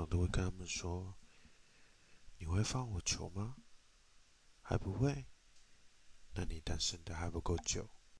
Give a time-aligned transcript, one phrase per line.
[0.00, 1.14] 常都会跟他们说
[2.40, 3.56] ：“你会放我球吗？
[4.62, 5.26] 还不会？
[6.34, 7.86] 那你单身的还不够久。”